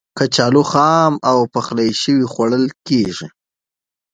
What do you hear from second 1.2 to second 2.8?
او پخلی شوی خوړل